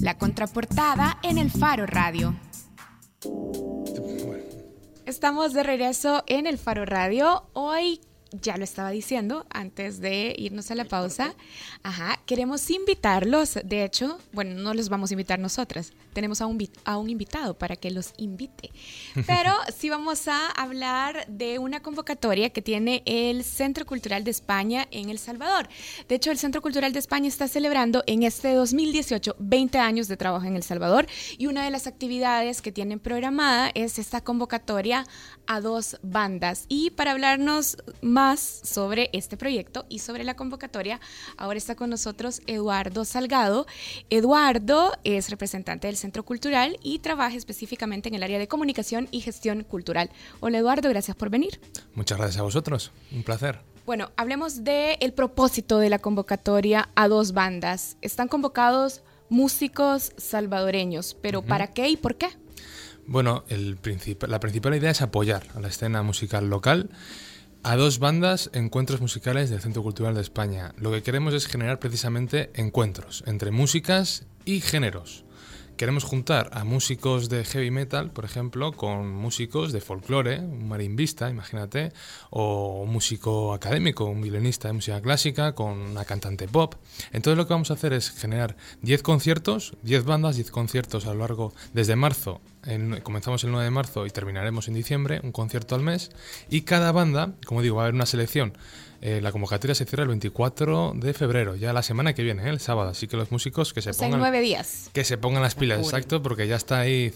La 0.00 0.16
contraportada 0.18 1.18
en 1.22 1.38
el 1.38 1.50
Faro 1.50 1.86
Radio. 1.86 2.38
Estamos 5.06 5.52
de 5.52 5.62
regreso 5.62 6.22
en 6.26 6.46
el 6.46 6.58
Faro 6.58 6.84
Radio. 6.84 7.48
Hoy 7.52 8.00
ya 8.32 8.56
lo 8.56 8.64
estaba 8.64 8.90
diciendo 8.90 9.46
antes 9.50 10.00
de 10.00 10.34
irnos 10.38 10.70
a 10.70 10.74
la 10.74 10.84
pausa. 10.84 11.34
Ajá, 11.82 12.19
queremos 12.30 12.70
invitarlos. 12.70 13.58
De 13.64 13.82
hecho, 13.82 14.16
bueno, 14.30 14.54
no 14.54 14.72
los 14.72 14.88
vamos 14.88 15.10
a 15.10 15.14
invitar 15.14 15.40
nosotras. 15.40 15.92
Tenemos 16.12 16.40
a 16.40 16.46
un, 16.46 16.64
a 16.84 16.96
un 16.96 17.10
invitado 17.10 17.58
para 17.58 17.74
que 17.74 17.90
los 17.90 18.12
invite. 18.18 18.70
Pero 19.26 19.52
sí 19.76 19.90
vamos 19.90 20.28
a 20.28 20.46
hablar 20.50 21.26
de 21.26 21.58
una 21.58 21.82
convocatoria 21.82 22.50
que 22.50 22.62
tiene 22.62 23.02
el 23.04 23.42
Centro 23.42 23.84
Cultural 23.84 24.22
de 24.22 24.30
España 24.30 24.86
en 24.92 25.10
El 25.10 25.18
Salvador. 25.18 25.68
De 26.08 26.14
hecho, 26.14 26.30
el 26.30 26.38
Centro 26.38 26.62
Cultural 26.62 26.92
de 26.92 27.00
España 27.00 27.26
está 27.26 27.48
celebrando 27.48 28.04
en 28.06 28.22
este 28.22 28.54
2018 28.54 29.34
20 29.40 29.78
años 29.78 30.06
de 30.06 30.16
trabajo 30.16 30.46
en 30.46 30.54
El 30.54 30.62
Salvador 30.62 31.08
y 31.36 31.48
una 31.48 31.64
de 31.64 31.72
las 31.72 31.88
actividades 31.88 32.62
que 32.62 32.70
tienen 32.70 33.00
programada 33.00 33.72
es 33.74 33.98
esta 33.98 34.20
convocatoria 34.20 35.04
a 35.48 35.60
dos 35.60 35.98
bandas. 36.04 36.66
Y 36.68 36.90
para 36.90 37.10
hablarnos 37.10 37.76
más 38.02 38.60
sobre 38.62 39.10
este 39.12 39.36
proyecto 39.36 39.84
y 39.88 39.98
sobre 39.98 40.22
la 40.22 40.36
convocatoria. 40.36 41.00
Ahora 41.36 41.58
está 41.58 41.74
con 41.74 41.90
nosotros 41.90 42.19
Eduardo 42.46 43.04
Salgado. 43.04 43.66
Eduardo 44.10 44.92
es 45.04 45.30
representante 45.30 45.86
del 45.86 45.96
Centro 45.96 46.22
Cultural 46.22 46.78
y 46.82 46.98
trabaja 46.98 47.36
específicamente 47.36 48.08
en 48.08 48.14
el 48.14 48.22
área 48.22 48.38
de 48.38 48.46
comunicación 48.46 49.08
y 49.10 49.20
gestión 49.20 49.64
cultural. 49.64 50.10
Hola 50.40 50.58
Eduardo, 50.58 50.88
gracias 50.90 51.16
por 51.16 51.30
venir. 51.30 51.60
Muchas 51.94 52.18
gracias 52.18 52.40
a 52.40 52.42
vosotros, 52.42 52.92
un 53.12 53.22
placer. 53.22 53.60
Bueno, 53.86 54.10
hablemos 54.16 54.62
del 54.64 54.96
el 55.00 55.12
propósito 55.14 55.78
de 55.78 55.88
la 55.88 55.98
convocatoria 55.98 56.90
a 56.94 57.08
dos 57.08 57.32
bandas. 57.32 57.96
Están 58.02 58.28
convocados 58.28 59.02
músicos 59.30 60.12
salvadoreños, 60.16 61.16
pero 61.22 61.42
¿para 61.42 61.68
qué 61.68 61.88
y 61.88 61.96
por 61.96 62.16
qué? 62.16 62.28
Bueno, 63.06 63.44
el 63.48 63.78
la 64.28 64.40
principal 64.40 64.74
idea 64.74 64.90
es 64.90 65.00
apoyar 65.00 65.46
a 65.54 65.60
la 65.60 65.68
escena 65.68 66.02
musical 66.02 66.50
local 66.50 66.90
a 67.62 67.76
dos 67.76 67.98
bandas 67.98 68.50
encuentros 68.54 69.00
musicales 69.00 69.50
del 69.50 69.60
Centro 69.60 69.82
Cultural 69.82 70.14
de 70.14 70.22
España. 70.22 70.72
Lo 70.78 70.90
que 70.90 71.02
queremos 71.02 71.34
es 71.34 71.46
generar 71.46 71.78
precisamente 71.78 72.50
encuentros 72.54 73.22
entre 73.26 73.50
músicas 73.50 74.26
y 74.44 74.60
géneros. 74.60 75.24
Queremos 75.76 76.04
juntar 76.04 76.50
a 76.52 76.64
músicos 76.64 77.30
de 77.30 77.42
heavy 77.42 77.70
metal, 77.70 78.10
por 78.10 78.26
ejemplo, 78.26 78.72
con 78.72 79.10
músicos 79.10 79.72
de 79.72 79.80
folclore, 79.80 80.38
un 80.38 80.68
marimbista, 80.68 81.30
imagínate, 81.30 81.92
o 82.28 82.82
un 82.82 82.92
músico 82.92 83.54
académico, 83.54 84.04
un 84.04 84.20
violinista 84.20 84.68
de 84.68 84.74
música 84.74 85.00
clásica, 85.00 85.54
con 85.54 85.78
una 85.78 86.04
cantante 86.04 86.48
pop. 86.48 86.74
Entonces 87.12 87.38
lo 87.38 87.46
que 87.46 87.54
vamos 87.54 87.70
a 87.70 87.74
hacer 87.74 87.94
es 87.94 88.10
generar 88.10 88.56
10 88.82 89.02
conciertos, 89.02 89.74
10 89.82 90.04
bandas, 90.04 90.36
10 90.36 90.50
conciertos 90.50 91.06
a 91.06 91.14
lo 91.14 91.20
largo 91.20 91.54
desde 91.72 91.96
marzo 91.96 92.42
comenzamos 93.02 93.44
el 93.44 93.50
9 93.50 93.64
de 93.64 93.70
marzo 93.70 94.06
y 94.06 94.10
terminaremos 94.10 94.68
en 94.68 94.74
diciembre, 94.74 95.20
un 95.22 95.32
concierto 95.32 95.74
al 95.74 95.82
mes. 95.82 96.10
Y 96.48 96.62
cada 96.62 96.92
banda, 96.92 97.32
como 97.46 97.62
digo, 97.62 97.76
va 97.76 97.82
a 97.82 97.84
haber 97.86 97.94
una 97.94 98.06
selección. 98.06 98.52
Eh, 99.02 99.20
la 99.22 99.32
convocatoria 99.32 99.74
se 99.74 99.86
cierra 99.86 100.02
el 100.02 100.08
24 100.08 100.92
de 100.94 101.14
febrero, 101.14 101.56
ya 101.56 101.72
la 101.72 101.82
semana 101.82 102.12
que 102.12 102.22
viene, 102.22 102.44
¿eh? 102.44 102.50
el 102.50 102.60
sábado. 102.60 102.90
Así 102.90 103.08
que 103.08 103.16
los 103.16 103.30
músicos 103.32 103.72
que 103.72 103.80
se 103.80 103.94
pongan. 103.94 104.20
nueve 104.20 104.42
días. 104.42 104.90
Que 104.92 105.04
se 105.04 105.16
pongan 105.16 105.42
las 105.42 105.54
pilas, 105.54 105.80
exacto, 105.80 106.22
porque 106.22 106.46
ya 106.46 106.56
está 106.56 106.80
ahí 106.80 107.10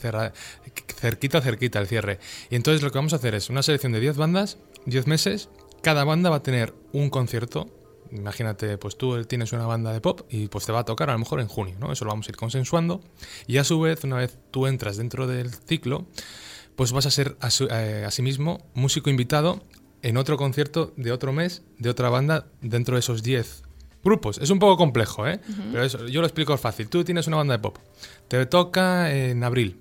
cerquita, 0.97 1.43
cerquita 1.43 1.79
el 1.79 1.87
cierre. 1.87 2.19
Y 2.49 2.57
entonces 2.57 2.83
lo 2.83 2.91
que 2.91 2.99
vamos 2.99 3.13
a 3.13 3.17
hacer 3.17 3.35
es 3.35 3.51
una 3.51 3.63
selección 3.63 3.93
de 3.93 4.01
10 4.01 4.17
bandas, 4.17 4.57
10 4.87 5.07
meses. 5.07 5.51
Cada 5.83 6.05
banda 6.05 6.31
va 6.31 6.37
a 6.37 6.43
tener 6.43 6.73
un 6.93 7.11
concierto 7.11 7.69
imagínate, 8.15 8.79
pues 8.79 8.97
tú 8.97 9.25
tienes 9.25 9.53
una 9.53 9.67
banda 9.67 9.93
de 9.93 10.01
pop 10.01 10.23
y 10.31 10.49
pues 10.49 10.65
te 10.67 10.73
va 10.73 10.81
a 10.81 10.85
tocar 10.85 11.11
a 11.11 11.13
lo 11.13 11.19
mejor 11.19 11.41
en 11.41 11.49
junio, 11.49 11.77
¿no? 11.79 11.93
Eso 11.93 12.05
lo 12.05 12.11
vamos 12.11 12.27
a 12.29 12.31
ir 12.31 12.37
consensuando. 12.37 13.03
Y 13.47 13.59
a 13.59 13.65
su 13.65 13.81
vez, 13.81 14.05
una 14.05 14.17
vez 14.17 14.39
tú 14.51 14.67
entras 14.67 14.97
dentro 14.97 15.27
del 15.27 15.53
ciclo, 15.53 16.07
pues 16.77 16.93
vas 16.93 17.07
a 17.07 17.11
ser 17.11 17.37
eh, 17.71 18.05
asimismo 18.07 18.65
músico 18.75 19.11
invitado 19.11 19.63
en 20.03 20.17
otro 20.17 20.37
concierto 20.37 20.93
de 20.97 21.13
otro 21.13 21.33
mes 21.33 21.63
de 21.79 21.91
otra 21.91 22.09
banda 22.09 22.47
dentro 22.61 22.97
de 22.97 23.01
esos 23.01 23.23
10 23.23 23.63
grupos. 24.03 24.39
Es 24.39 24.51
un 24.51 24.59
poco 24.59 24.77
complejo, 24.77 25.27
¿eh? 25.27 25.41
Pero 25.73 25.83
eso, 25.83 26.07
yo 26.07 26.21
lo 26.21 26.27
explico 26.27 26.57
fácil. 26.59 26.89
Tú 26.89 27.05
tienes 27.05 27.27
una 27.27 27.39
banda 27.39 27.55
de 27.55 27.59
pop, 27.59 27.79
te 28.29 28.45
toca 28.47 29.15
en 29.15 29.43
abril. 29.43 29.81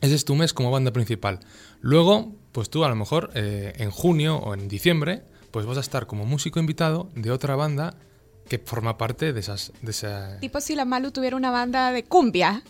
Ese 0.00 0.16
es 0.16 0.24
tu 0.24 0.34
mes 0.34 0.52
como 0.52 0.70
banda 0.70 0.92
principal. 0.92 1.38
Luego, 1.80 2.34
pues 2.50 2.70
tú 2.70 2.84
a 2.84 2.88
lo 2.88 2.96
mejor 2.96 3.30
eh, 3.34 3.72
en 3.76 3.90
junio 3.90 4.36
o 4.36 4.54
en 4.54 4.68
diciembre 4.68 5.22
pues 5.52 5.64
vas 5.66 5.76
a 5.76 5.80
estar 5.80 6.06
como 6.06 6.26
músico 6.26 6.58
invitado 6.58 7.08
de 7.14 7.30
otra 7.30 7.54
banda 7.54 7.94
que 8.48 8.58
forma 8.58 8.98
parte 8.98 9.32
de 9.32 9.38
esas... 9.38 9.72
De 9.82 9.92
esa... 9.92 10.40
Tipo 10.40 10.60
si 10.60 10.74
la 10.74 10.84
Malu 10.84 11.12
tuviera 11.12 11.36
una 11.36 11.52
banda 11.52 11.92
de 11.92 12.02
cumbia. 12.02 12.62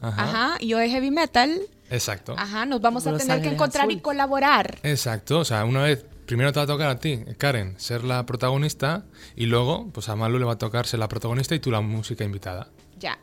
Ajá. 0.00 0.56
y 0.60 0.68
yo 0.68 0.78
de 0.78 0.88
heavy 0.88 1.10
metal. 1.10 1.60
Exacto. 1.90 2.34
Ajá, 2.38 2.64
nos 2.66 2.80
vamos 2.80 3.06
a 3.06 3.16
tener 3.16 3.42
que 3.42 3.48
encontrar 3.48 3.90
y 3.90 4.00
colaborar. 4.00 4.78
Exacto, 4.82 5.40
o 5.40 5.44
sea, 5.44 5.64
una 5.64 5.82
vez, 5.82 6.04
primero 6.26 6.52
te 6.52 6.60
va 6.60 6.64
a 6.64 6.66
tocar 6.66 6.88
a 6.88 6.98
ti, 6.98 7.20
Karen, 7.36 7.74
ser 7.78 8.04
la 8.04 8.24
protagonista 8.24 9.04
y 9.36 9.46
luego, 9.46 9.90
pues 9.92 10.08
a 10.08 10.16
Malu 10.16 10.38
le 10.38 10.44
va 10.44 10.52
a 10.52 10.58
tocar 10.58 10.86
ser 10.86 11.00
la 11.00 11.08
protagonista 11.08 11.54
y 11.54 11.58
tú 11.58 11.70
la 11.70 11.80
música 11.80 12.24
invitada. 12.24 12.68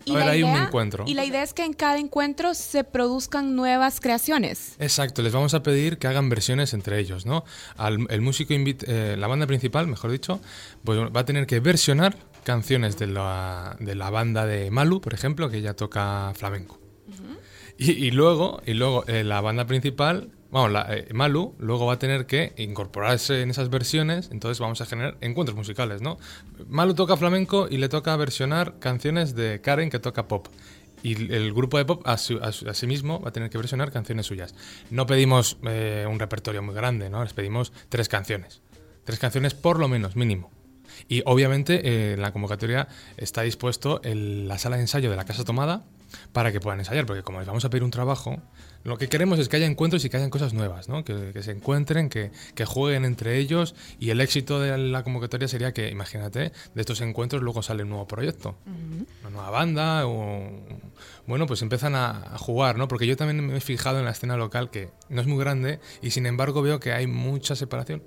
Y 0.05 0.13
la 0.13 0.35
idea, 0.35 0.45
un 0.45 0.57
encuentro. 0.57 1.05
Y 1.07 1.13
la 1.13 1.25
idea 1.25 1.43
es 1.43 1.53
que 1.53 1.65
en 1.65 1.73
cada 1.73 1.97
encuentro 1.97 2.53
se 2.53 2.83
produzcan 2.83 3.55
nuevas 3.55 3.99
creaciones. 3.99 4.75
Exacto, 4.79 5.21
les 5.21 5.33
vamos 5.33 5.53
a 5.53 5.63
pedir 5.63 5.97
que 5.97 6.07
hagan 6.07 6.29
versiones 6.29 6.73
entre 6.73 6.99
ellos, 6.99 7.25
¿no? 7.25 7.43
el 8.09 8.21
músico, 8.21 8.53
eh, 8.53 9.15
la 9.17 9.27
banda 9.27 9.47
principal, 9.47 9.87
mejor 9.87 10.11
dicho, 10.11 10.39
pues 10.83 10.99
va 10.99 11.21
a 11.21 11.25
tener 11.25 11.47
que 11.47 11.59
versionar 11.59 12.15
canciones 12.43 12.97
de 12.97 13.07
la, 13.07 13.75
de 13.79 13.95
la 13.95 14.09
banda 14.09 14.45
de 14.45 14.71
Malu, 14.71 15.01
por 15.01 15.13
ejemplo, 15.13 15.49
que 15.49 15.57
ella 15.57 15.75
toca 15.75 16.33
flamenco. 16.35 16.79
y, 17.77 18.11
luego, 18.11 18.61
y 18.65 18.73
luego 18.73 19.05
eh, 19.07 19.23
la 19.23 19.39
banda 19.41 19.65
principal 19.65 20.31
Vamos, 20.51 20.83
eh, 20.89 21.07
Malu 21.13 21.55
luego 21.59 21.85
va 21.85 21.93
a 21.93 21.99
tener 21.99 22.25
que 22.25 22.53
incorporarse 22.57 23.41
en 23.43 23.51
esas 23.51 23.69
versiones, 23.69 24.29
entonces 24.31 24.59
vamos 24.59 24.81
a 24.81 24.85
generar 24.85 25.17
encuentros 25.21 25.55
musicales, 25.55 26.01
¿no? 26.01 26.17
Malu 26.67 26.95
toca 26.95 27.17
flamenco 27.17 27.67
y 27.69 27.77
le 27.77 27.87
toca 27.87 28.15
versionar 28.15 28.79
canciones 28.79 29.35
de 29.35 29.61
Karen 29.61 29.89
que 29.89 29.99
toca 29.99 30.27
pop. 30.27 30.47
Y 31.01 31.31
el 31.33 31.53
grupo 31.53 31.77
de 31.77 31.85
pop 31.85 32.01
a, 32.05 32.17
sí 32.17 32.87
mismo 32.87 33.21
va 33.21 33.29
a 33.29 33.31
tener 33.31 33.49
que 33.49 33.57
versionar 33.57 33.91
canciones 33.91 34.25
suyas. 34.25 34.53
No 34.89 35.05
pedimos 35.05 35.57
eh, 35.63 36.05
un 36.09 36.19
repertorio 36.19 36.61
muy 36.61 36.75
grande, 36.75 37.09
¿no? 37.09 37.23
Les 37.23 37.33
pedimos 37.33 37.71
tres 37.87 38.09
canciones. 38.09 38.61
Tres 39.05 39.19
canciones 39.19 39.53
por 39.53 39.79
lo 39.79 39.87
menos, 39.87 40.15
mínimo. 40.15 40.51
Y 41.07 41.21
obviamente 41.25 41.87
eh, 41.87 42.13
en 42.13 42.21
la 42.21 42.33
convocatoria 42.33 42.87
está 43.15 43.43
dispuesto 43.43 44.01
la 44.03 44.57
sala 44.57 44.75
de 44.75 44.81
ensayo 44.81 45.09
de 45.09 45.15
la 45.15 45.25
Casa 45.25 45.45
Tomada 45.45 45.85
para 46.33 46.51
que 46.51 46.59
puedan 46.59 46.79
ensayar, 46.79 47.05
porque 47.05 47.23
como 47.23 47.39
les 47.39 47.47
vamos 47.47 47.63
a 47.63 47.69
pedir 47.69 47.83
un 47.83 47.91
trabajo, 47.91 48.41
lo 48.83 48.97
que 48.97 49.09
queremos 49.09 49.39
es 49.39 49.49
que 49.49 49.57
haya 49.57 49.65
encuentros 49.65 50.05
y 50.05 50.09
que 50.09 50.17
hayan 50.17 50.29
cosas 50.29 50.53
nuevas, 50.53 50.87
¿no? 50.87 51.03
que, 51.03 51.33
se 51.43 51.51
encuentren, 51.51 52.09
que, 52.09 52.31
jueguen 52.65 53.03
entre 53.03 53.37
ellos 53.37 53.75
y 53.99 54.09
el 54.09 54.21
éxito 54.21 54.59
de 54.59 54.77
la 54.77 55.03
convocatoria 55.03 55.47
sería 55.47 55.73
que, 55.73 55.89
imagínate, 55.89 56.51
de 56.73 56.81
estos 56.81 57.01
encuentros 57.01 57.41
luego 57.41 57.61
sale 57.61 57.83
un 57.83 57.89
nuevo 57.89 58.07
proyecto, 58.07 58.55
una 59.21 59.29
nueva 59.29 59.49
banda 59.49 60.07
o... 60.07 60.51
Bueno, 61.27 61.45
pues 61.45 61.61
empiezan 61.61 61.93
a, 61.95 62.37
jugar, 62.37 62.77
¿no? 62.77 62.87
Porque 62.87 63.05
yo 63.05 63.15
también 63.15 63.45
me 63.45 63.57
he 63.57 63.61
fijado 63.61 63.99
en 63.99 64.05
la 64.05 64.11
escena 64.11 64.37
local 64.37 64.71
que 64.71 64.89
no 65.09 65.21
es 65.21 65.27
muy 65.27 65.37
grande 65.37 65.79
y 66.01 66.11
sin 66.11 66.25
embargo 66.25 66.61
veo 66.61 66.79
que 66.79 66.93
hay 66.93 67.05
mucha 67.05 67.55
separación. 67.55 68.01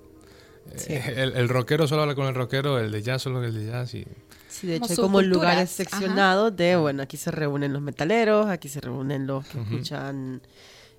Eh, 0.88 1.14
el, 1.16 1.36
el, 1.36 1.48
rockero 1.48 1.86
solo 1.86 2.02
habla 2.02 2.14
con 2.14 2.26
el 2.26 2.34
rockero, 2.34 2.78
el 2.78 2.90
de 2.90 3.02
jazz 3.02 3.22
solo 3.22 3.36
con 3.36 3.44
el 3.44 3.54
de 3.54 3.66
jazz 3.66 3.94
y... 3.94 4.06
Sí, 4.52 4.66
de 4.66 4.76
hecho 4.76 4.86
hay 4.90 4.96
como 4.96 5.22
lugares 5.22 5.70
seccionados 5.70 6.54
de, 6.54 6.76
bueno, 6.76 7.02
aquí 7.02 7.16
se 7.16 7.30
reúnen 7.30 7.72
los 7.72 7.80
metaleros, 7.80 8.46
aquí 8.46 8.68
se 8.68 8.80
reúnen 8.80 9.26
los 9.26 9.46
que 9.46 9.60
escuchan 9.60 10.42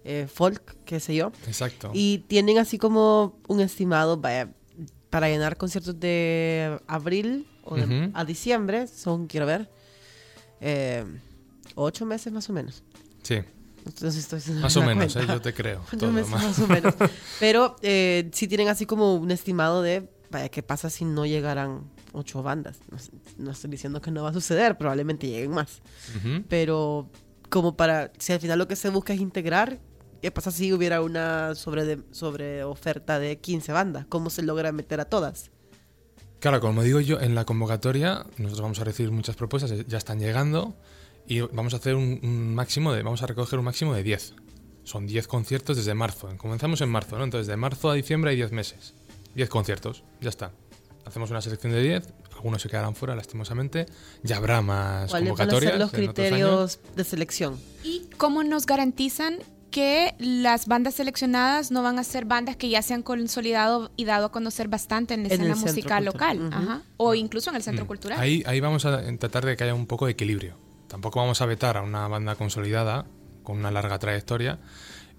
eh, 0.03 0.27
folk, 0.31 0.75
qué 0.85 0.99
sé 0.99 1.15
yo. 1.15 1.31
Exacto. 1.47 1.91
Y 1.93 2.19
tienen 2.27 2.57
así 2.57 2.79
como 2.79 3.37
un 3.47 3.61
estimado, 3.61 4.19
para 4.19 5.29
llenar 5.29 5.55
conciertos 5.57 5.99
de 5.99 6.79
abril 6.87 7.47
o 7.63 7.77
a 8.13 8.25
diciembre, 8.25 8.87
son, 8.87 9.27
quiero 9.27 9.45
ver, 9.45 9.69
eh, 10.59 11.05
ocho 11.75 12.05
meses 12.07 12.33
más 12.33 12.49
o 12.49 12.53
menos. 12.53 12.83
Sí. 13.21 13.41
Entonces 13.85 14.33
estoy 14.33 14.55
más 14.55 14.75
o 14.77 14.81
menos, 14.81 15.15
eh, 15.15 15.25
yo 15.27 15.41
te 15.41 15.53
creo. 15.53 15.81
Todo 15.99 16.11
meses 16.11 16.31
más. 16.31 16.59
o 16.59 16.67
menos. 16.67 16.95
Pero 17.39 17.75
eh, 17.81 18.29
sí 18.33 18.47
tienen 18.47 18.69
así 18.69 18.85
como 18.85 19.15
un 19.15 19.31
estimado 19.31 19.81
de, 19.81 20.09
vaya, 20.33 20.49
¿qué 20.49 20.63
pasa 20.63 20.89
si 20.89 21.05
no 21.05 21.25
llegaran 21.25 21.89
ocho 22.13 22.41
bandas. 22.43 22.79
No, 23.37 23.51
estoy 23.51 23.69
diciendo 23.69 24.01
que 24.01 24.11
no 24.11 24.23
va 24.23 24.29
a 24.29 24.33
suceder, 24.33 24.77
probablemente 24.77 25.27
lleguen 25.27 25.51
más. 25.51 25.81
Pero 26.47 27.09
como 27.49 27.75
para, 27.75 28.11
si 28.19 28.33
al 28.33 28.39
final 28.39 28.59
lo 28.59 28.67
que 28.67 28.75
se 28.75 28.89
busca 28.89 29.13
es 29.13 29.19
integrar, 29.19 29.79
¿qué 30.21 30.31
pasa 30.31 30.51
si 30.51 30.71
hubiera 30.71 31.01
una 31.01 31.55
sobre, 31.55 31.99
sobre 32.11 32.63
oferta 32.63 33.19
de 33.19 33.39
15 33.39 33.71
bandas? 33.73 34.05
¿Cómo 34.07 34.29
se 34.29 34.43
logra 34.43 34.71
meter 34.71 34.99
a 35.01 35.05
todas? 35.05 35.51
Claro, 36.39 36.61
como 36.61 36.83
digo 36.83 36.99
yo, 36.99 37.19
en 37.19 37.35
la 37.35 37.45
convocatoria 37.45 38.25
nosotros 38.37 38.61
vamos 38.61 38.79
a 38.79 38.83
recibir 38.83 39.11
muchas 39.11 39.35
propuestas, 39.35 39.85
ya 39.87 39.97
están 39.97 40.19
llegando 40.19 40.75
y 41.27 41.41
vamos 41.41 41.73
a 41.73 41.77
hacer 41.77 41.95
un, 41.95 42.53
máximo 42.53 42.93
de, 42.93 43.01
vamos 43.01 43.23
a 43.23 43.27
recoger 43.27 43.59
un 43.59 43.65
máximo 43.65 43.93
de 43.93 44.03
10. 44.03 44.35
Son 44.83 45.07
10 45.07 45.27
conciertos 45.27 45.77
desde 45.77 45.93
marzo. 45.93 46.29
Comenzamos 46.37 46.81
en 46.81 46.89
marzo, 46.89 47.17
¿no? 47.17 47.23
Entonces 47.23 47.47
de 47.47 47.55
marzo 47.55 47.89
a 47.89 47.93
diciembre 47.93 48.31
hay 48.31 48.35
10 48.35 48.51
meses. 48.51 48.93
10 49.35 49.49
conciertos, 49.49 50.03
ya 50.21 50.29
está. 50.29 50.51
hacemos 51.05 51.29
una 51.31 51.41
selección 51.41 51.73
de 51.73 51.81
10, 51.81 52.13
algunos 52.35 52.61
se 52.61 52.69
quedarán 52.69 52.95
fuera, 52.95 53.13
lastimosamente. 53.15 53.85
Ya 54.23 54.37
habrá 54.37 54.61
más 54.61 55.09
¿Cuáles 55.09 55.29
van 55.29 55.33
a 55.33 55.37
convocatorias. 55.45 55.79
los 55.79 55.91
criterios 55.91 56.79
de 56.95 57.03
selección? 57.03 57.59
¿Y 57.83 58.07
cómo 58.17 58.43
nos 58.43 58.65
garantizan 58.65 59.39
que 59.69 60.13
las 60.19 60.67
bandas 60.67 60.93
seleccionadas 60.93 61.71
no 61.71 61.81
van 61.83 61.97
a 61.99 62.03
ser 62.03 62.25
bandas 62.25 62.55
que 62.55 62.69
ya 62.69 62.81
se 62.83 62.93
han 62.93 63.01
consolidado 63.03 63.91
y 63.97 64.05
dado 64.05 64.27
a 64.27 64.31
conocer 64.31 64.67
bastante 64.67 65.13
en 65.15 65.23
la 65.23 65.27
En 65.29 65.41
escena 65.41 65.55
musical 65.55 66.05
cultural. 66.05 66.37
local? 66.37 66.53
Ajá. 66.53 66.81
O 66.97 67.15
incluso 67.15 67.49
en 67.49 67.55
el 67.57 67.63
centro 67.63 67.83
Mm. 67.85 67.87
cultural. 67.87 68.19
Ahí, 68.19 68.43
ahí 68.45 68.59
vamos 68.59 68.85
a 68.85 69.01
tratar 69.17 69.45
de 69.45 69.57
que 69.57 69.63
haya 69.63 69.73
un 69.73 69.87
poco 69.87 70.05
de 70.05 70.11
equilibrio. 70.13 70.55
Tampoco 70.87 71.19
vamos 71.19 71.41
a 71.41 71.45
vetar 71.47 71.75
a 71.77 71.81
una 71.81 72.07
banda 72.07 72.35
consolidada 72.35 73.07
con 73.41 73.57
una 73.57 73.71
larga 73.71 73.97
trayectoria, 73.99 74.59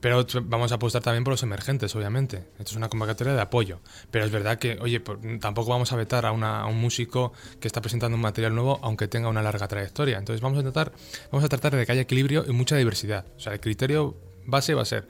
pero 0.05 0.27
vamos 0.43 0.71
a 0.71 0.75
apostar 0.75 1.01
también 1.01 1.25
por 1.25 1.33
los 1.33 1.43
emergentes, 1.45 1.97
obviamente. 1.97 2.37
Esto 2.59 2.73
es 2.73 2.77
una 2.77 2.91
convocatoria 2.91 3.33
de 3.33 3.41
apoyo. 3.41 3.81
Pero 4.11 4.27
es 4.27 4.31
verdad 4.31 4.59
que, 4.59 4.77
oye, 4.83 5.01
tampoco 5.41 5.71
vamos 5.71 5.93
a 5.95 5.97
vetar 5.97 6.27
a, 6.27 6.33
una- 6.33 6.61
a 6.61 6.67
un 6.67 6.79
músico 6.79 7.33
que 7.59 7.67
está 7.69 7.81
presentando 7.81 8.15
un 8.15 8.21
material 8.21 8.55
nuevo, 8.55 8.79
aunque 8.83 9.09
tenga 9.09 9.31
una 9.31 9.41
larga 9.41 9.67
trayectoria. 9.67 10.19
Entonces 10.19 10.43
vamos 10.43 10.59
a 10.59 10.63
tratar, 10.63 10.93
vamos 11.33 11.43
a 11.43 11.49
tratar 11.49 11.75
de 11.75 11.87
que 11.87 11.93
haya 11.93 12.03
equilibrio 12.03 12.45
y 12.47 12.53
mucha 12.53 12.77
diversidad. 12.77 13.25
O 13.39 13.41
sea, 13.41 13.55
el 13.55 13.61
criterio 13.61 14.15
base 14.45 14.75
va 14.75 14.83
a 14.83 14.85
ser 14.85 15.09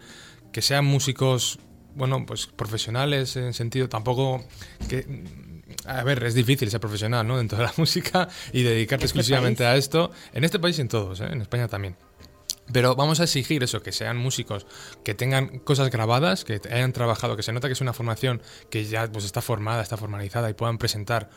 que 0.53 0.63
sean 0.63 0.85
músicos, 0.85 1.59
bueno, 1.97 2.25
pues 2.25 2.47
profesionales 2.47 3.35
en 3.35 3.53
sentido, 3.53 3.89
tampoco 3.89 4.45
que 4.89 5.25
a 5.87 6.05
ver, 6.05 6.23
es 6.23 6.35
difícil 6.35 6.71
ser 6.71 6.79
profesional, 6.79 7.27
¿no? 7.27 7.37
Dentro 7.43 7.59
de 7.59 7.65
la 7.65 7.75
música 7.77 8.29
y 8.53 8.63
dedicarte 8.63 9.07
este 9.07 9.19
exclusivamente 9.19 9.67
a 9.67 9.75
esto. 9.75 10.13
En 10.33 10.45
este 10.45 10.61
país 10.61 10.79
y 10.79 10.83
en 10.83 10.89
todos, 10.89 11.21
¿eh? 11.21 11.27
en 11.33 11.41
España 11.41 11.67
también. 11.67 11.97
Pero 12.73 12.97
vamos 12.97 13.21
a 13.21 13.25
exigir 13.25 13.63
eso, 13.63 13.83
que 13.83 13.93
sean 13.93 14.17
músicos 14.17 14.67
que 15.05 15.15
tengan 15.15 15.59
cosas 15.59 15.91
grabadas, 15.91 16.45
que 16.45 16.61
hayan 16.71 16.93
trabajado, 16.93 17.37
que 17.37 17.43
se 17.43 17.53
nota 17.53 17.69
que 17.69 17.75
es 17.75 17.81
una 17.81 17.93
formación 17.93 18.43
que 18.71 18.85
ya 18.85 19.11
pues, 19.11 19.25
está 19.25 19.43
formada, 19.43 19.83
está 19.83 19.97
formalizada 19.97 20.49
y 20.51 20.55
puedan 20.55 20.79
presentar 20.79 21.31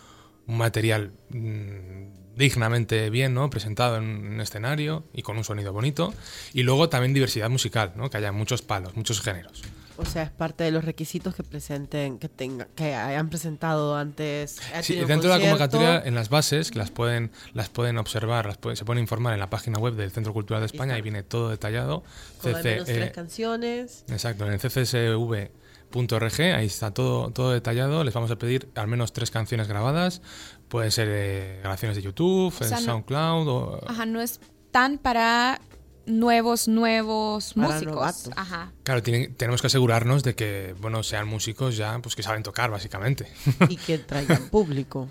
un 0.48 0.58
material 0.58 1.12
mm, 1.30 2.36
dignamente 2.38 3.10
bien, 3.10 3.34
¿no? 3.34 3.50
Presentado 3.50 3.98
en 3.98 4.06
un 4.06 4.42
escenario 4.42 5.04
y 5.14 5.22
con 5.22 5.38
un 5.38 5.44
sonido 5.44 5.74
bonito. 5.74 6.14
Y 6.54 6.64
luego 6.64 6.88
también 6.88 7.14
diversidad 7.14 7.50
musical, 7.50 7.94
¿no? 7.96 8.10
Que 8.10 8.18
haya 8.18 8.32
muchos 8.32 8.62
palos, 8.62 8.96
muchos 8.96 9.22
géneros. 9.22 9.64
O 10.00 10.06
sea, 10.06 10.24
es 10.24 10.30
parte 10.32 10.64
de 10.64 10.72
los 10.72 10.86
requisitos 10.86 11.34
que 11.36 11.44
presenten, 11.44 12.20
que 12.20 12.30
tengan, 12.30 12.68
que 12.76 12.94
hayan 12.94 13.30
presentado 13.30 13.96
antes. 13.96 14.58
Sí, 14.82 14.96
dentro 14.96 15.30
de 15.32 15.38
la 15.38 15.40
convocatoria, 15.44 16.02
en 16.06 16.14
las 16.16 16.30
bases, 16.30 16.70
que 16.72 16.78
las 16.80 16.92
pueden, 16.92 17.32
las 17.54 17.70
pueden 17.70 17.98
observar, 17.98 18.46
las 18.46 18.58
pueden- 18.58 18.78
se 18.78 18.86
pueden 18.86 19.02
informar 19.02 19.34
en 19.34 19.40
la 19.40 19.50
página 19.50 19.80
web 19.80 19.96
del 19.96 20.12
Centro 20.12 20.34
Cultural 20.34 20.62
de 20.62 20.68
España, 20.68 20.94
ahí 20.96 21.02
viene 21.02 21.24
todo 21.24 21.50
detallado. 21.50 22.04
Con 22.42 22.54
al 22.56 22.62
CC, 22.62 22.70
menos 22.72 22.86
tres 22.88 23.08
eh, 23.08 23.12
canciones. 23.12 24.06
exacto, 24.08 24.46
en 24.46 24.54
el 24.54 24.60
ccsv.org, 24.60 26.42
ahí 26.56 26.66
está 26.66 26.92
todo, 26.92 27.32
todo 27.32 27.52
detallado. 27.52 28.04
Les 28.04 28.14
vamos 28.14 28.32
a 28.32 28.36
pedir 28.38 28.70
al 28.76 28.88
menos 28.88 29.14
tres 29.14 29.32
canciones 29.32 29.68
grabadas. 29.68 30.22
Pueden 30.70 30.92
ser 30.92 31.08
eh, 31.10 31.58
grabaciones 31.62 31.96
de 31.98 32.04
YouTube, 32.04 32.54
O 32.54 32.64
sea, 32.64 32.78
en 32.78 32.86
no- 32.86 32.92
SoundCloud 32.92 33.48
o, 33.48 33.82
Ajá, 33.90 34.06
no 34.06 34.22
es 34.22 34.40
tan 34.72 34.98
para 34.98 35.62
nuevos, 36.08 36.68
nuevos 36.68 37.54
Para 37.54 37.68
músicos. 37.68 37.94
novatos. 37.96 38.30
Ajá. 38.36 38.72
Claro, 38.84 39.04
tienen- 39.04 39.36
tenemos 39.36 39.62
que 39.62 39.68
asegurarnos 39.68 40.24
de 40.24 40.36
que, 40.36 40.76
bueno, 40.82 41.04
sean 41.04 41.28
músicos 41.28 41.78
ya, 41.78 42.00
pues 42.00 42.16
que 42.16 42.24
saben 42.24 42.44
tocar, 42.44 42.72
básicamente. 42.72 43.28
y 43.70 43.78
que 43.78 43.98
traigan 44.00 44.48
público. 44.52 45.08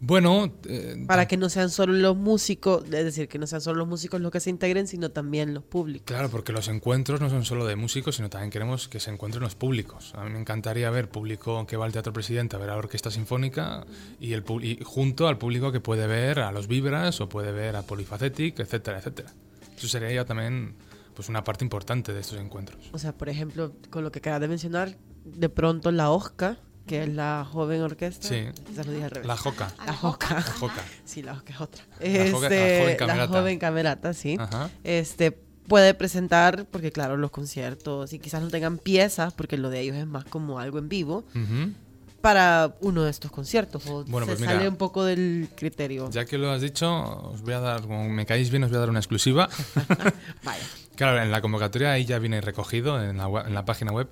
bueno, 0.00 0.52
eh, 0.66 1.02
Para 1.08 1.26
que 1.26 1.36
no 1.36 1.48
sean 1.48 1.70
solo 1.70 1.92
los 1.92 2.16
músicos, 2.16 2.84
es 2.84 2.90
decir, 3.04 3.26
que 3.26 3.36
no 3.38 3.48
sean 3.48 3.60
solo 3.60 3.78
los 3.80 3.88
músicos 3.88 4.20
los 4.20 4.30
que 4.30 4.38
se 4.38 4.48
integren, 4.48 4.86
sino 4.86 5.10
también 5.10 5.54
los 5.54 5.64
públicos. 5.64 6.04
Claro, 6.06 6.30
porque 6.30 6.52
los 6.52 6.68
encuentros 6.68 7.20
no 7.20 7.28
son 7.30 7.44
solo 7.44 7.66
de 7.66 7.74
músicos, 7.74 8.14
sino 8.14 8.30
también 8.30 8.50
queremos 8.52 8.86
que 8.86 9.00
se 9.00 9.10
encuentren 9.10 9.42
los 9.42 9.56
públicos. 9.56 10.12
A 10.14 10.22
mí 10.22 10.30
me 10.30 10.38
encantaría 10.38 10.88
ver 10.90 11.08
público 11.08 11.66
que 11.66 11.76
va 11.76 11.84
al 11.84 11.90
Teatro 11.92 12.12
Presidente 12.12 12.54
a 12.54 12.60
ver 12.60 12.70
a 12.70 12.74
la 12.74 12.78
Orquesta 12.78 13.10
Sinfónica 13.10 13.86
y, 14.20 14.34
el, 14.34 14.44
y 14.62 14.78
junto 14.84 15.26
al 15.26 15.36
público 15.36 15.72
que 15.72 15.80
puede 15.80 16.06
ver 16.06 16.38
a 16.38 16.52
los 16.52 16.68
Vibras 16.68 17.20
o 17.20 17.28
puede 17.28 17.50
ver 17.50 17.74
a 17.74 17.82
Polyphacetic, 17.82 18.60
etcétera, 18.60 18.98
etcétera. 18.98 19.32
Eso 19.78 19.88
sería 19.88 20.10
ya 20.12 20.24
también 20.24 20.74
pues 21.14 21.28
una 21.28 21.42
parte 21.44 21.64
importante 21.64 22.12
de 22.12 22.20
estos 22.20 22.38
encuentros. 22.38 22.90
O 22.92 22.98
sea, 22.98 23.12
por 23.12 23.28
ejemplo, 23.28 23.72
con 23.90 24.04
lo 24.04 24.12
que 24.12 24.18
acabas 24.20 24.40
de 24.40 24.48
mencionar, 24.48 24.96
de 25.24 25.48
pronto 25.48 25.90
la 25.90 26.10
OSCA, 26.10 26.58
que 26.86 27.02
es 27.02 27.08
la 27.08 27.46
joven 27.50 27.82
orquesta. 27.82 28.28
Sí. 28.28 28.46
Quizás 28.66 28.86
lo 28.86 28.92
dije 28.92 29.04
al 29.04 29.10
revés. 29.10 29.26
La 29.26 29.36
Joca. 29.36 29.72
La 29.84 29.92
Joca. 29.94 30.34
La 30.36 30.42
Joca. 30.42 30.84
Sí, 31.04 31.22
la 31.22 31.32
OSCA 31.34 31.52
es 31.52 31.60
otra. 31.60 31.82
La 31.90 31.96
joven- 31.98 32.06
la 32.06 32.46
Este, 32.48 32.78
joven 32.80 32.90
la 32.90 32.96
camerata. 32.96 33.38
joven 33.38 33.58
camerata, 33.58 34.14
sí. 34.14 34.36
Ajá. 34.38 34.70
Este 34.84 35.32
puede 35.32 35.92
presentar, 35.92 36.66
porque 36.70 36.92
claro, 36.92 37.16
los 37.18 37.30
conciertos, 37.30 38.12
y 38.14 38.18
quizás 38.20 38.40
no 38.42 38.48
tengan 38.48 38.78
piezas, 38.78 39.34
porque 39.34 39.58
lo 39.58 39.68
de 39.68 39.80
ellos 39.80 39.96
es 39.96 40.06
más 40.06 40.24
como 40.24 40.60
algo 40.60 40.78
en 40.78 40.88
vivo, 40.88 41.24
Ujú. 41.34 41.72
Para 42.20 42.74
uno 42.80 43.04
de 43.04 43.10
estos 43.10 43.30
conciertos. 43.30 43.86
O 43.86 44.04
Bueno, 44.04 44.26
se 44.26 44.32
pues 44.32 44.40
mira, 44.40 44.52
sale 44.54 44.68
un 44.68 44.76
poco 44.76 45.04
del 45.04 45.48
criterio. 45.54 46.10
Ya 46.10 46.24
que 46.24 46.38
lo 46.38 46.50
has 46.50 46.60
dicho, 46.60 46.90
os 47.30 47.42
voy 47.42 47.54
a 47.54 47.60
dar, 47.60 47.82
como 47.82 48.08
me 48.08 48.26
caéis 48.26 48.50
bien, 48.50 48.64
os 48.64 48.70
voy 48.70 48.76
a 48.76 48.80
dar 48.80 48.90
una 48.90 48.98
exclusiva. 49.00 49.48
Vaya. 50.42 50.64
Claro, 50.96 51.22
en 51.22 51.30
la 51.30 51.40
convocatoria 51.40 51.92
ahí 51.92 52.04
ya 52.04 52.18
viene 52.18 52.40
recogido 52.40 53.00
en 53.02 53.16
la, 53.18 53.28
web- 53.28 53.46
en 53.46 53.54
la 53.54 53.64
página 53.64 53.92
web 53.92 54.08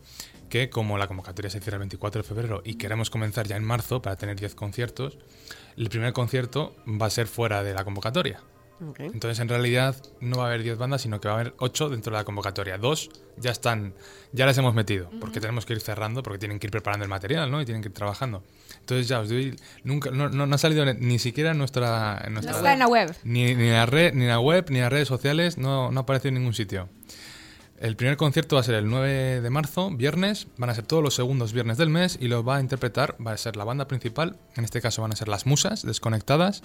que 0.48 0.70
como 0.70 0.96
la 0.98 1.08
convocatoria 1.08 1.50
se 1.50 1.58
cierra 1.58 1.76
el 1.76 1.80
24 1.80 2.22
de 2.22 2.28
febrero 2.28 2.62
y 2.64 2.74
queremos 2.76 3.10
comenzar 3.10 3.48
ya 3.48 3.56
en 3.56 3.64
marzo 3.64 4.00
para 4.00 4.14
tener 4.14 4.38
10 4.38 4.54
conciertos, 4.54 5.18
el 5.76 5.88
primer 5.88 6.12
concierto 6.12 6.76
va 6.86 7.06
a 7.06 7.10
ser 7.10 7.26
fuera 7.26 7.64
de 7.64 7.74
la 7.74 7.82
convocatoria. 7.84 8.40
Entonces 8.98 9.38
en 9.40 9.48
realidad 9.48 9.96
no 10.20 10.38
va 10.38 10.44
a 10.44 10.46
haber 10.48 10.62
10 10.62 10.76
bandas, 10.78 11.02
sino 11.02 11.20
que 11.20 11.28
va 11.28 11.34
a 11.34 11.40
haber 11.40 11.54
8 11.58 11.88
dentro 11.88 12.12
de 12.12 12.18
la 12.18 12.24
convocatoria. 12.24 12.76
Dos 12.78 13.10
ya 13.38 13.50
están, 13.50 13.94
ya 14.32 14.44
las 14.46 14.56
hemos 14.58 14.74
metido, 14.74 15.08
porque 15.20 15.40
tenemos 15.40 15.64
que 15.66 15.72
ir 15.72 15.80
cerrando, 15.80 16.22
porque 16.22 16.38
tienen 16.38 16.58
que 16.58 16.66
ir 16.66 16.70
preparando 16.70 17.04
el 17.04 17.08
material, 17.10 17.50
¿no? 17.50 17.60
Y 17.60 17.64
tienen 17.64 17.82
que 17.82 17.88
ir 17.88 17.94
trabajando. 17.94 18.42
Entonces 18.80 19.08
ya 19.08 19.20
os 19.20 19.28
doy, 19.28 19.56
nunca, 19.84 20.10
no, 20.10 20.28
no- 20.28 20.46
no 20.46 20.54
ha 20.54 20.58
salido 20.58 20.84
ni 20.94 21.18
siquiera 21.18 21.52
en 21.52 21.58
nuestra, 21.58 22.18
en 22.24 22.34
No 22.34 22.40
nuestra 22.42 22.56
está 22.56 22.72
en 22.72 22.78
la 22.80 22.86
web. 22.88 23.14
ni, 23.24 23.54
ni 23.54 23.68
en 23.68 23.72
la 23.72 23.86
red, 23.86 24.12
ni 24.14 24.24
en 24.24 24.28
la 24.30 24.40
web, 24.40 24.66
ni 24.70 24.76
en 24.76 24.82
las 24.82 24.92
redes 24.92 25.08
sociales, 25.08 25.56
no, 25.58 25.90
no 25.90 26.00
aparece 26.00 26.28
en 26.28 26.34
ningún 26.34 26.54
sitio. 26.54 26.88
El 27.78 27.94
primer 27.94 28.16
concierto 28.16 28.56
va 28.56 28.60
a 28.60 28.64
ser 28.64 28.74
el 28.76 28.88
9 28.88 29.42
de 29.42 29.50
marzo, 29.50 29.90
viernes, 29.90 30.46
van 30.56 30.70
a 30.70 30.74
ser 30.74 30.86
todos 30.86 31.02
los 31.02 31.14
segundos 31.14 31.52
viernes 31.52 31.76
del 31.76 31.90
mes 31.90 32.16
y 32.18 32.28
lo 32.28 32.42
va 32.42 32.56
a 32.56 32.60
interpretar, 32.60 33.16
va 33.24 33.32
a 33.32 33.36
ser 33.36 33.56
la 33.56 33.64
banda 33.64 33.86
principal, 33.86 34.38
en 34.56 34.64
este 34.64 34.80
caso 34.80 35.02
van 35.02 35.12
a 35.12 35.16
ser 35.16 35.28
las 35.28 35.44
musas 35.44 35.82
desconectadas, 35.84 36.62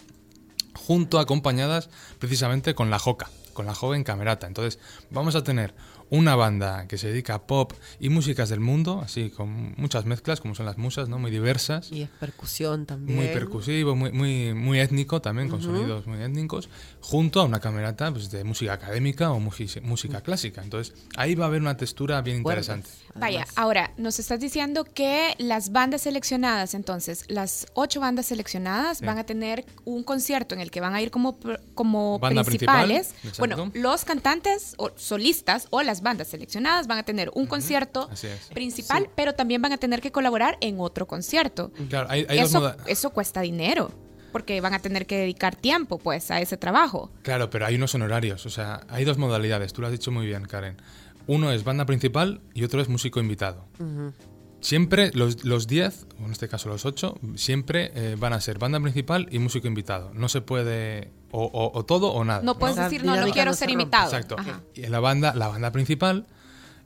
junto 0.75 1.19
acompañadas 1.19 1.89
precisamente 2.19 2.75
con 2.75 2.89
la 2.89 3.00
Joca, 3.00 3.29
con 3.53 3.65
la 3.65 3.75
joven 3.75 4.03
camerata. 4.03 4.47
Entonces 4.47 4.79
vamos 5.09 5.35
a 5.35 5.44
tener 5.44 5.73
una 6.12 6.36
banda 6.36 6.88
que 6.88 7.00
se 7.00 7.08
dedica 7.08 7.34
a 7.34 7.48
pop 7.48 7.74
y 8.00 8.10
músicas 8.10 8.50
del 8.50 8.60
mundo, 8.60 9.02
así 9.04 9.31
con 9.31 9.74
muchas 9.78 10.06
mezclas, 10.06 10.40
como 10.42 10.54
son 10.54 10.68
las 10.68 10.78
musas, 10.78 11.10
¿no? 11.10 11.18
Muy 11.18 11.31
diversas. 11.31 11.92
Y 11.92 12.04
es 12.04 12.10
percusión 12.10 12.86
también. 12.86 13.18
Muy 13.18 13.28
percusivo, 13.30 13.96
muy, 13.96 14.12
muy, 14.12 14.54
muy 14.54 14.80
étnico 14.80 15.22
también, 15.22 15.50
con 15.50 15.63
sonidos 15.63 16.06
muy 16.06 16.22
étnicos, 16.22 16.69
junto 17.00 17.42
a 17.42 17.46
una 17.46 17.60
camerata 17.60 18.12
pues, 18.12 18.30
de 18.30 18.44
música 18.44 18.74
académica 18.74 19.31
o 19.31 19.40
música 19.40 20.21
clásica. 20.21 20.62
Entonces, 20.62 20.94
ahí 21.16 21.33
va 21.33 21.45
a 21.45 21.47
haber 21.47 21.62
una 21.62 21.78
textura 21.78 22.21
bien 22.21 22.38
interesante. 22.38 22.90
Vaya, 23.16 23.47
ahora 23.56 23.92
nos 23.97 24.19
estás 24.19 24.40
diciendo 24.40 24.83
que 24.83 25.33
las 25.38 25.71
bandas 25.71 26.02
seleccionadas, 26.02 26.74
entonces, 26.74 27.24
las 27.30 27.68
ocho 27.74 28.00
bandas 28.02 28.26
seleccionadas 28.28 28.97
Sí. 28.97 29.06
van 29.06 29.18
a 29.18 29.24
tener 29.24 29.66
un 29.85 30.04
concierto 30.04 30.54
en 30.56 30.62
el 30.62 30.71
que 30.71 30.81
van 30.81 30.94
a 30.94 31.02
ir 31.02 31.09
como, 31.09 31.40
como 31.74 32.19
Banda 32.19 32.44
principales. 32.44 33.14
principal, 33.21 33.56
bueno, 33.56 33.71
los 33.74 34.04
cantantes 34.04 34.76
o 34.78 34.92
solistas 34.97 35.68
o 35.69 35.81
las 35.81 36.01
bandas 36.02 36.28
seleccionadas 36.30 36.88
van 36.88 36.98
a 37.00 37.04
tener 37.04 37.31
un 37.34 37.46
concierto 37.46 38.10
principal, 38.54 39.10
pero 39.16 39.34
también 39.34 39.62
van 39.62 39.72
a 39.74 39.78
tener 39.78 40.02
que 40.02 40.12
colaborar 40.12 40.58
en 40.62 40.80
otro 40.80 41.08
concierto. 41.08 41.72
Claro, 41.90 42.08
hay, 42.10 42.26
hay 42.30 42.40
dos 42.40 42.50
Eso, 42.50 42.60
moda- 42.60 42.78
eso 42.88 43.10
cuesta 43.12 43.42
dinero, 43.42 43.92
porque 44.31 44.60
van 44.62 44.74
a 44.74 44.80
tener 44.80 45.06
que 45.06 45.18
dedicar 45.18 45.56
tiempo 45.56 45.98
pues 45.98 46.31
a 46.31 46.40
ese 46.42 46.58
trabajo. 46.58 47.12
Claro, 47.22 47.50
pero 47.50 47.66
hay 47.66 47.76
unos 47.76 47.94
honorarios. 47.96 48.46
O 48.46 48.50
sea, 48.50 48.81
hay 48.90 49.04
dos 49.06 49.18
modalidades. 49.18 49.74
Tú 49.74 49.81
lo 49.81 49.88
has 49.88 49.92
dicho 49.94 50.12
muy 50.12 50.26
bien, 50.26 50.46
Karen. 50.46 50.78
Uno 51.28 51.52
es 51.52 51.64
banda 51.64 51.86
principal 51.86 52.42
y 52.54 52.64
otro 52.64 52.81
es 52.81 52.90
músico 52.90 53.20
invitado. 53.20 53.68
Siempre 54.61 55.11
los, 55.13 55.44
los 55.44 55.68
10, 55.68 56.06
o 56.21 56.25
en 56.25 56.31
este 56.31 56.47
caso 56.47 56.69
los 56.69 56.85
8, 56.85 57.18
siempre 57.35 57.91
eh, 57.95 58.15
van 58.18 58.33
a 58.33 58.39
ser 58.41 58.59
banda 58.59 58.80
principal 58.80 59.27
y 59.31 59.39
músico 59.39 59.68
invitado. 59.68 60.11
No 60.13 60.30
se 60.30 60.41
puede 60.41 61.11
o, 61.31 61.44
o- 61.45 61.77
o 61.77 61.83
todo 61.85 62.11
o 62.11 62.23
nada. 62.23 62.41
No 62.44 62.57
puedes 62.59 62.75
decir, 62.75 63.03
no, 63.03 63.15
no 63.15 63.31
quiero 63.31 63.53
ser 63.53 63.69
invitado. 63.71 64.06
Exacto. 64.06 64.35
Ajá. 64.37 64.61
Y 64.75 64.83
en 64.83 64.91
la 64.91 64.99
banda, 64.99 65.33
la 65.35 65.47
banda 65.47 65.71
principal, 65.71 66.27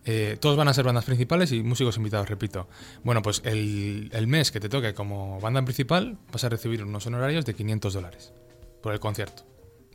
eh, 0.05 0.37
todos 0.39 0.55
van 0.55 0.67
a 0.69 0.73
ser 0.73 0.85
bandas 0.85 1.03
principales 1.05 1.51
y 1.51 1.63
músicos 1.63 1.97
invitados, 1.97 2.29
repito. 2.29 2.69
Bueno, 3.03 3.21
pues 3.21 3.41
el, 3.43 4.09
el 4.13 4.27
mes 4.27 4.51
que 4.51 4.59
te 4.59 4.69
toque 4.69 4.93
como 4.93 5.39
banda 5.41 5.61
principal 5.63 6.17
vas 6.31 6.43
a 6.43 6.49
recibir 6.49 6.83
unos 6.83 7.05
honorarios 7.07 7.43
de 7.45 7.55
500 7.55 7.93
dólares 7.93 8.33
por 8.81 8.93
el 8.93 8.99
concierto. 8.99 9.43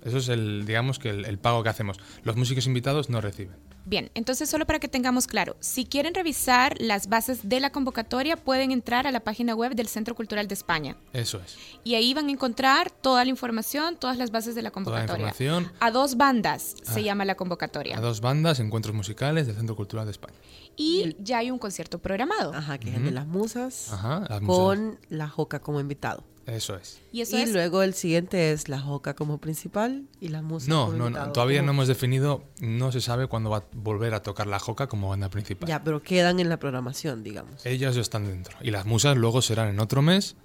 Eso 0.04 0.18
es 0.18 0.28
el, 0.28 0.66
digamos 0.66 0.98
que 0.98 1.10
el, 1.10 1.24
el 1.24 1.38
pago 1.38 1.62
que 1.62 1.68
hacemos. 1.68 1.98
Los 2.24 2.36
músicos 2.36 2.66
invitados 2.66 3.08
no 3.08 3.20
reciben. 3.20 3.56
Bien, 3.86 4.10
entonces 4.14 4.48
solo 4.50 4.66
para 4.66 4.78
que 4.78 4.88
tengamos 4.88 5.26
claro, 5.26 5.56
si 5.60 5.84
quieren 5.84 6.14
revisar 6.14 6.76
las 6.80 7.08
bases 7.08 7.48
de 7.48 7.60
la 7.60 7.70
convocatoria, 7.70 8.36
pueden 8.36 8.70
entrar 8.72 9.06
a 9.06 9.10
la 9.10 9.20
página 9.20 9.54
web 9.54 9.74
del 9.74 9.88
Centro 9.88 10.14
Cultural 10.14 10.46
de 10.48 10.54
España. 10.54 10.96
Eso 11.12 11.38
es. 11.44 11.56
Y 11.82 11.94
ahí 11.94 12.12
van 12.14 12.28
a 12.28 12.30
encontrar 12.30 12.90
toda 12.90 13.24
la 13.24 13.30
información, 13.30 13.96
todas 13.96 14.16
las 14.18 14.30
bases 14.30 14.54
de 14.54 14.62
la 14.62 14.70
convocatoria. 14.70 15.06
Toda 15.06 15.18
la 15.18 15.28
información. 15.30 15.72
A 15.80 15.90
dos 15.90 16.16
bandas 16.16 16.74
se 16.82 17.00
Ah. 17.00 17.02
llama 17.02 17.24
la 17.24 17.34
convocatoria. 17.36 17.96
A 17.96 18.00
dos 18.00 18.20
bandas, 18.20 18.60
encuentros 18.60 18.94
musicales 18.94 19.46
del 19.46 19.56
Centro 19.56 19.74
Cultural 19.76 20.04
de 20.04 20.12
España. 20.12 20.36
Y 20.76 21.16
ya 21.18 21.38
hay 21.38 21.50
un 21.50 21.58
concierto 21.58 21.98
programado. 21.98 22.54
Ajá, 22.54 22.78
que 22.78 22.90
es 22.90 22.96
el 22.96 23.04
de 23.04 23.10
las 23.10 23.26
musas. 23.26 23.92
Ajá, 23.92 24.24
las 24.28 24.40
musas. 24.40 24.56
Con 24.64 24.98
la 25.08 25.28
Joca 25.28 25.60
como 25.60 25.80
invitado. 25.80 26.24
Eso 26.50 26.76
es. 26.76 27.00
Y 27.12 27.20
eso 27.20 27.38
y 27.38 27.42
es 27.42 27.52
luego 27.52 27.82
el 27.82 27.94
siguiente 27.94 28.52
es 28.52 28.68
la 28.68 28.80
Joca 28.80 29.14
como 29.14 29.38
principal 29.38 30.04
y 30.20 30.28
las 30.28 30.42
musas 30.42 30.68
No, 30.68 30.86
como 30.86 30.98
no, 30.98 31.06
invitado. 31.06 31.26
no, 31.28 31.32
todavía 31.32 31.62
no 31.62 31.70
hemos 31.72 31.88
definido, 31.88 32.44
no 32.60 32.90
se 32.92 33.00
sabe 33.00 33.26
cuándo 33.26 33.50
va 33.50 33.58
a 33.58 33.64
volver 33.74 34.14
a 34.14 34.22
tocar 34.22 34.46
la 34.46 34.58
Joca 34.58 34.86
como 34.88 35.08
banda 35.08 35.28
principal. 35.30 35.68
Ya, 35.68 35.82
pero 35.84 36.02
quedan 36.02 36.40
en 36.40 36.48
la 36.48 36.58
programación, 36.58 37.22
digamos. 37.22 37.64
Ellas 37.64 37.94
ya 37.94 38.00
están 38.00 38.26
dentro. 38.26 38.56
Y 38.62 38.70
las 38.70 38.86
musas 38.86 39.16
luego 39.16 39.42
serán 39.42 39.68
en 39.68 39.80
otro 39.80 40.02
mes, 40.02 40.36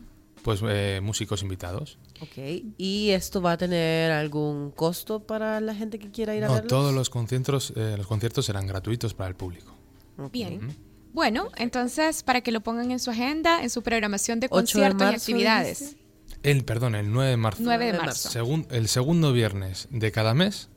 pues 0.43 0.62
eh, 0.67 1.00
músicos 1.01 1.41
invitados. 1.41 1.97
Ok. 2.21 2.38
¿Y 2.77 3.09
esto 3.09 3.41
va 3.41 3.53
a 3.53 3.57
tener 3.57 4.12
algún 4.12 4.71
costo 4.71 5.21
para 5.21 5.59
la 5.59 5.74
gente 5.74 5.97
que 5.97 6.12
quiera 6.12 6.35
ir 6.35 6.43
a 6.43 6.47
No, 6.47 6.53
verlos? 6.53 6.69
todos 6.69 6.93
los 6.93 7.09
conciertos, 7.09 7.74
eh, 7.75 7.95
los 7.97 8.05
conciertos 8.07 8.45
serán 8.45 8.67
gratuitos 8.67 9.13
para 9.15 9.29
el 9.29 9.35
público. 9.35 9.74
Ok. 10.19 10.31
bien. 10.31 10.75
Bueno, 11.15 11.50
entonces 11.55 12.22
para 12.24 12.41
que 12.41 12.51
lo 12.51 12.60
pongan 12.62 12.91
en 12.91 13.00
su 13.00 13.10
agenda, 13.10 13.63
en 13.63 13.69
su 13.69 13.81
programación 13.81 14.39
de 14.41 14.48
8 14.51 14.55
de 14.55 14.62
conciertos 14.84 15.01
y 15.01 15.05
marzo, 15.05 15.15
actividades. 15.24 15.95
El, 16.43 16.65
perdón, 16.65 16.93
el 16.95 17.12
9 17.12 17.29
de 17.31 17.38
marzo. 17.38 17.63
9 17.63 17.86
de 17.86 17.91
9 17.93 18.01
de 18.01 18.05
marzo. 18.05 18.29
Segun- 18.29 18.67
el 18.69 18.88
segundo 18.89 19.31
viernes 19.34 19.88
de 19.91 20.12
cada 20.12 20.34
mes 20.34 20.69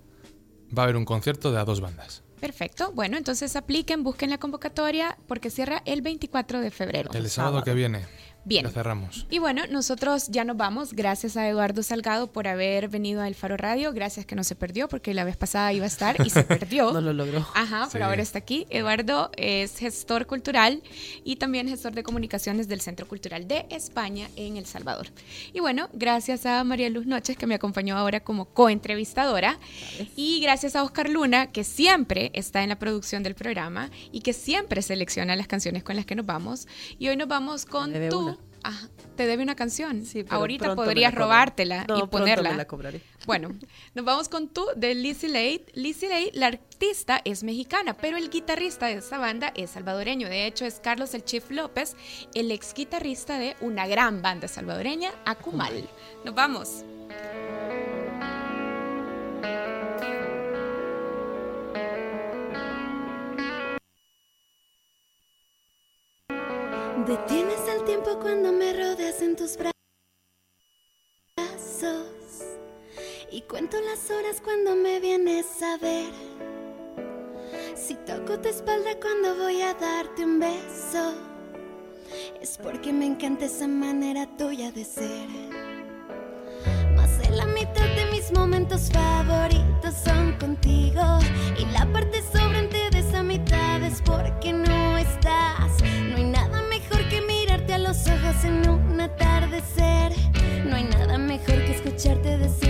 va 0.76 0.82
a 0.82 0.84
haber 0.84 0.96
un 0.96 1.04
concierto 1.04 1.50
de 1.52 1.58
a 1.58 1.64
dos 1.64 1.80
bandas. 1.80 2.22
Perfecto. 2.40 2.92
Bueno, 2.94 3.16
entonces 3.16 3.56
apliquen, 3.56 4.04
busquen 4.04 4.30
la 4.30 4.38
convocatoria 4.38 5.18
porque 5.26 5.50
cierra 5.50 5.82
el 5.84 6.02
24 6.02 6.60
de 6.60 6.70
febrero. 6.70 7.10
El 7.12 7.28
sábado, 7.28 7.54
sábado. 7.58 7.64
que 7.64 7.74
viene. 7.74 8.06
Bien. 8.48 8.64
Ya 8.64 8.70
cerramos. 8.72 9.26
Y 9.30 9.38
bueno, 9.40 9.62
nosotros 9.70 10.28
ya 10.28 10.42
nos 10.44 10.56
vamos. 10.56 10.94
Gracias 10.94 11.36
a 11.36 11.46
Eduardo 11.46 11.82
Salgado 11.82 12.28
por 12.32 12.48
haber 12.48 12.88
venido 12.88 13.20
al 13.20 13.34
Faro 13.34 13.58
Radio. 13.58 13.92
Gracias 13.92 14.24
que 14.24 14.34
no 14.34 14.42
se 14.42 14.54
perdió 14.54 14.88
porque 14.88 15.12
la 15.12 15.24
vez 15.24 15.36
pasada 15.36 15.70
iba 15.74 15.84
a 15.84 15.88
estar 15.88 16.16
y 16.24 16.30
se 16.30 16.42
perdió. 16.44 16.90
No 16.92 17.02
lo 17.02 17.12
logró. 17.12 17.46
Ajá, 17.54 17.84
Sí. 17.84 17.90
pero 17.92 18.06
ahora 18.06 18.22
está 18.22 18.38
aquí. 18.38 18.66
Eduardo 18.70 19.30
es 19.36 19.76
gestor 19.78 20.26
cultural 20.26 20.82
y 21.24 21.36
también 21.36 21.68
gestor 21.68 21.92
de 21.92 22.02
comunicaciones 22.02 22.68
del 22.68 22.80
Centro 22.80 23.06
Cultural 23.06 23.46
de 23.46 23.66
España 23.68 24.28
en 24.36 24.56
El 24.56 24.64
Salvador. 24.64 25.08
Y 25.52 25.60
bueno, 25.60 25.90
gracias 25.92 26.46
a 26.46 26.64
María 26.64 26.88
Luz 26.88 27.04
Noches 27.06 27.36
que 27.36 27.46
me 27.46 27.54
acompañó 27.54 27.98
ahora 27.98 28.20
como 28.20 28.46
coentrevistadora 28.46 29.58
y 30.16 30.40
gracias 30.40 30.74
a 30.74 30.84
Oscar 30.84 31.10
Luna 31.10 31.48
que 31.52 31.64
siempre 31.64 32.30
está 32.32 32.62
en 32.62 32.70
la 32.70 32.78
producción 32.78 33.22
del 33.22 33.34
programa 33.34 33.90
y 34.10 34.20
que 34.22 34.32
siempre 34.32 34.80
selecciona 34.80 35.36
las 35.36 35.46
canciones 35.48 35.82
con 35.82 35.96
las 35.96 36.06
que 36.06 36.14
nos 36.14 36.24
vamos. 36.24 36.66
Y 36.98 37.08
hoy 37.08 37.16
nos 37.18 37.28
vamos 37.28 37.66
con 37.66 37.92
tú. 38.08 38.37
Ajá, 38.62 38.88
te 39.16 39.26
debe 39.26 39.42
una 39.42 39.54
canción. 39.54 40.04
Sí, 40.04 40.24
Ahorita 40.28 40.74
podrías 40.74 41.14
robártela 41.14 41.84
No, 41.86 41.98
y 41.98 42.06
ponerla. 42.08 42.50
me 42.50 42.56
la 42.56 42.66
cobraré. 42.66 43.00
Bueno, 43.26 43.50
nos 43.94 44.04
vamos 44.04 44.28
con 44.28 44.48
tú 44.48 44.66
de 44.76 44.94
Lizzy 44.94 45.28
Lade. 45.28 45.66
Lizzy 45.74 46.08
Lade, 46.08 46.30
la 46.34 46.46
artista 46.48 47.20
es 47.24 47.44
mexicana, 47.44 47.94
pero 47.94 48.16
el 48.16 48.30
guitarrista 48.30 48.86
de 48.86 48.94
esa 48.94 49.18
banda 49.18 49.52
es 49.54 49.70
salvadoreño. 49.70 50.28
De 50.28 50.46
hecho, 50.46 50.64
es 50.64 50.80
Carlos 50.80 51.14
El 51.14 51.24
Chief 51.24 51.50
López, 51.50 51.96
el 52.34 52.50
ex 52.50 52.74
guitarrista 52.74 53.38
de 53.38 53.56
una 53.60 53.86
gran 53.86 54.22
banda 54.22 54.48
salvadoreña, 54.48 55.10
Akumal. 55.24 55.88
Nos 56.24 56.34
vamos. 56.34 56.84
Detienes 67.06 67.60
el 67.68 67.84
tiempo 67.84 68.18
cuando 68.20 68.50
me 68.50 68.72
rodeas 68.72 69.22
en 69.22 69.36
tus 69.36 69.56
brazos. 69.56 69.72
Y 73.30 73.42
cuento 73.42 73.76
las 73.80 74.10
horas 74.10 74.40
cuando 74.42 74.74
me 74.74 74.98
vienes 74.98 75.46
a 75.62 75.76
ver. 75.78 76.10
Si 77.76 77.94
toco 77.94 78.40
tu 78.40 78.48
espalda 78.48 78.98
cuando 79.00 79.36
voy 79.36 79.62
a 79.62 79.74
darte 79.74 80.24
un 80.24 80.40
beso. 80.40 81.14
Es 82.40 82.58
porque 82.58 82.92
me 82.92 83.06
encanta 83.06 83.44
esa 83.44 83.68
manera 83.68 84.26
tuya 84.36 84.72
de 84.72 84.84
ser. 84.84 85.28
Más 86.96 87.18
de 87.20 87.30
la 87.30 87.46
mitad 87.46 87.88
de 87.94 88.06
mis 88.10 88.32
momentos 88.32 88.90
favoritos 88.90 89.94
son 90.04 90.32
contigo. 90.38 91.20
Y 91.56 91.64
la 91.66 91.86
parte 91.92 92.22
sobrante 92.22 92.90
de 92.90 92.98
esa 92.98 93.22
mitad 93.22 93.82
es 93.84 94.02
porque 94.02 94.52
no 94.52 94.98
estás. 94.98 95.80
No 96.08 96.16
hay 96.16 96.24
nada 96.24 96.47
en 98.44 98.68
un 98.68 99.00
atardecer. 99.00 100.12
No 100.64 100.76
hay 100.76 100.84
nada 100.84 101.18
mejor 101.18 101.56
que 101.64 101.72
escucharte 101.72 102.38
decirme 102.38 102.67